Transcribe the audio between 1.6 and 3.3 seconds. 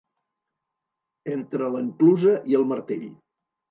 l'enclusa i el martell.